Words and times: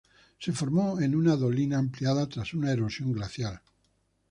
Se 0.39 0.51
formó 0.51 0.99
en 0.99 1.13
una 1.13 1.35
dolina 1.35 1.77
ampliada 1.77 2.27
tras 2.27 2.55
una 2.55 2.71
erosión 2.71 3.13
glaciar. 3.13 3.61